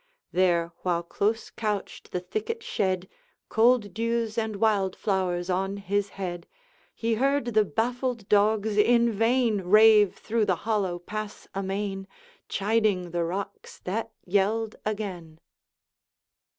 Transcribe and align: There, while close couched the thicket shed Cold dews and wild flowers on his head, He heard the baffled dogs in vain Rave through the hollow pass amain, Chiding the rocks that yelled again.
There, 0.31 0.73
while 0.81 1.03
close 1.03 1.51
couched 1.51 2.09
the 2.11 2.19
thicket 2.21 2.63
shed 2.63 3.07
Cold 3.49 3.93
dews 3.93 4.35
and 4.35 4.55
wild 4.55 4.95
flowers 4.95 5.47
on 5.47 5.77
his 5.77 6.09
head, 6.17 6.47
He 6.95 7.13
heard 7.13 7.45
the 7.53 7.63
baffled 7.65 8.27
dogs 8.27 8.77
in 8.77 9.11
vain 9.11 9.61
Rave 9.61 10.15
through 10.15 10.45
the 10.45 10.55
hollow 10.65 10.97
pass 10.97 11.47
amain, 11.53 12.07
Chiding 12.49 13.11
the 13.11 13.23
rocks 13.23 13.77
that 13.81 14.11
yelled 14.25 14.75
again. 14.87 15.39